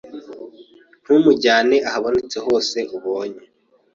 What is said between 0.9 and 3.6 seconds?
ntumujyanye ahabonetse hose ubonye.